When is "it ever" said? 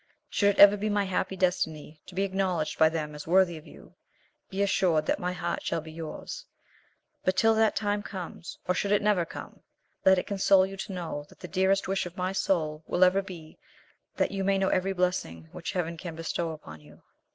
0.55-0.77